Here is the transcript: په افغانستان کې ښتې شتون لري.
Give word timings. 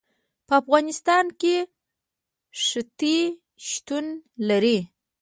په 0.47 0.53
افغانستان 0.61 1.25
کې 1.41 1.55
ښتې 2.63 3.17
شتون 3.67 4.05
لري. 4.49 4.79